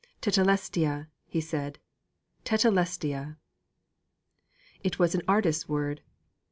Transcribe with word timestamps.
'Tetelestai!' 0.19 1.05
he 1.27 1.39
said, 1.39 1.77
'tetelestai!' 2.43 3.35
It 4.83 4.97
was 4.97 5.13
an 5.13 5.21
artist's 5.27 5.69
word. 5.69 6.01